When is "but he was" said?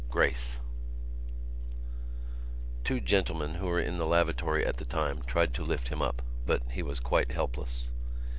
6.47-6.99